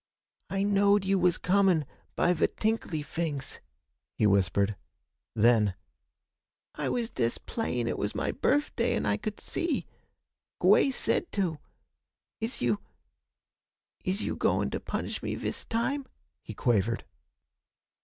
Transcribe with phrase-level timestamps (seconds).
[0.49, 3.59] 'I knowed you was comin' by ve tinkly fings,'
[4.15, 4.75] he whispered.
[5.35, 5.75] Then
[6.73, 9.85] 'I was dest playin' it was my birfday an' I could see.
[10.59, 11.59] Gwey said to.
[12.39, 12.79] Is you
[14.03, 16.07] is you goin' to punish me vis time?'
[16.41, 17.05] he quavered.